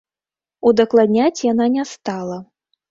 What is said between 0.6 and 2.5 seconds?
Удакладняць яна не стала.